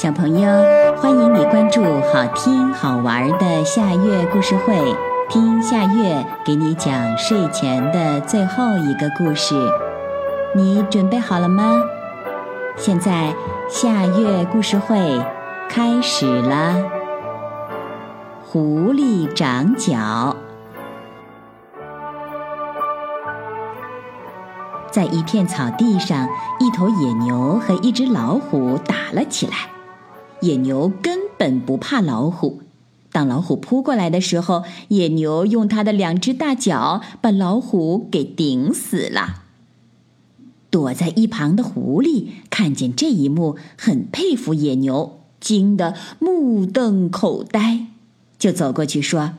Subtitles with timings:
[0.00, 0.48] 小朋友，
[0.96, 4.74] 欢迎你关注好听好玩的夏月故事会，
[5.28, 9.54] 听夏月给你讲睡前的最后一个故事。
[10.56, 11.82] 你准备好了吗？
[12.78, 13.34] 现在
[13.68, 15.22] 夏月故事会
[15.68, 16.76] 开始了。
[18.42, 20.34] 狐狸长角，
[24.90, 26.26] 在一片草地上，
[26.58, 29.52] 一头野牛和一只老虎打了起来。
[30.40, 32.62] 野牛根本不怕老虎，
[33.12, 39.42] 当老虎扑过来的时候，野牛用它的两只大脚把老虎给顶死了。
[40.70, 47.86] 躲在一旁的狐狸看见这一幕，很佩服野牛，惊得目瞪口呆，
[48.38, 49.34] 就走过去说：“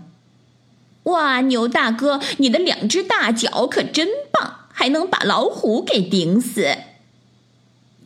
[1.04, 6.68] 哇，牛大哥，你的两只大脚可真棒，还能把老虎给顶死。”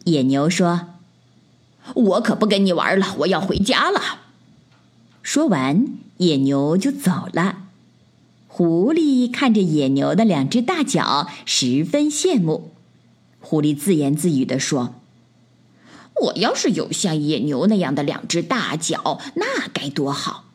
[0.06, 0.90] 野牛说
[1.94, 4.22] ：“我可不跟你玩了，我要回家了。”
[5.22, 7.64] 说完，野牛就走了。
[8.48, 12.72] 狐狸看着野牛的两只大脚，十分羡慕。
[13.40, 14.96] 狐狸自言自语地说
[16.22, 20.46] ：“我要是有像野牛那样的两只大脚，那该多好。”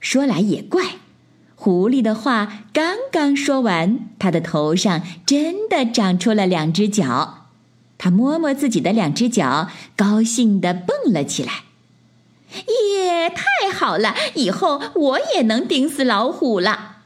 [0.00, 0.96] 说来也怪，
[1.54, 7.39] 狐狸的话刚刚说完，它的头上真的长出了两只脚。
[8.02, 11.64] 它摸摸自己的两只脚，高兴地蹦了起来。
[12.94, 14.14] 耶，太好了！
[14.34, 17.02] 以后我也能顶死老虎了。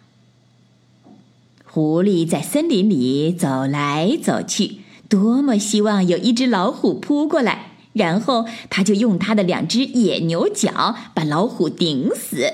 [1.65, 12.53] 狐狸在森林里走来走去，多么希望有一只老虎扑过来，然后他就用他的两只野牛角把老虎顶死。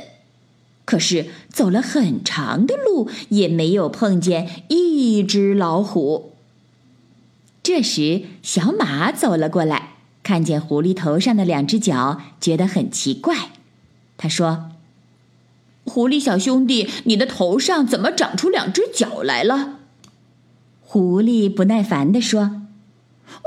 [0.87, 6.33] 可是走了很长的路，也没有碰见一只老虎。
[7.63, 13.51] 这时，小马走了过来，看见狐狸头上的两只脚，觉得很奇怪。
[14.17, 14.71] 他说。
[15.87, 19.79] 狐狸小兄弟，你的头上怎么长出两只脚来了？
[20.83, 22.63] 狐狸不耐烦地说：“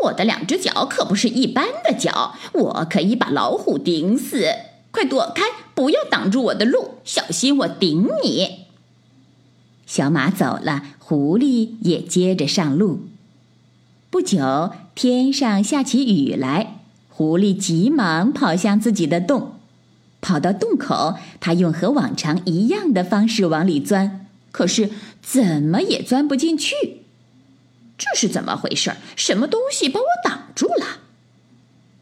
[0.06, 4.46] 我的两只脚可不是一般的脚，我可以把老虎顶死。
[4.92, 5.44] 快躲开，
[5.74, 8.66] 不要挡住我的路，小心我顶你。”
[9.86, 13.04] 小马走了，狐狸也接着上路。
[14.14, 19.54] 不久，天上下起雨来，狐狸急忙跑向自己的洞。
[20.22, 24.92] 跑到洞口，他用和往常一样的方式往里钻，可是
[25.24, 26.76] 怎么也钻不进去。
[27.98, 28.92] 这是怎么回事？
[29.16, 31.00] 什么东西把我挡住了？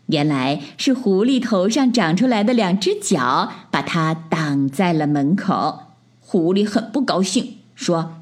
[0.07, 5.83] 原来是狐狸头上长出来的两只脚把它挡在了门口。
[6.19, 8.20] 狐狸很不高兴，说：“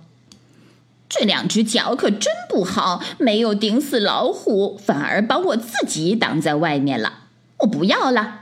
[1.10, 7.24] 这两只脚可真不好，没有顶死老虎，反而把我自己挡在外面了。
[7.58, 8.42] 我不要了。”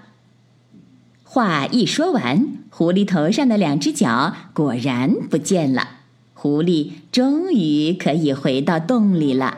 [1.23, 5.87] 话一说完，狐狸头上的两只脚果然不见了。
[6.33, 9.57] 狐狸终于可以回到洞里了。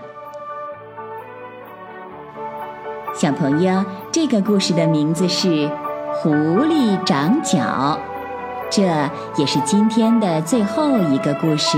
[3.16, 5.48] 小朋友，这个故事的名字是
[6.22, 7.58] 《狐狸长角》，
[8.70, 8.84] 这
[9.38, 11.78] 也是今天的最后一个故事。